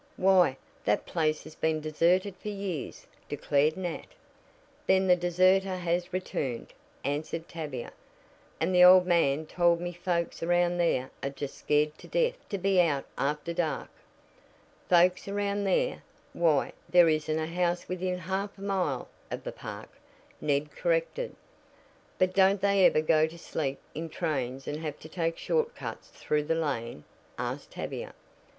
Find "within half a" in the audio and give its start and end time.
17.87-18.61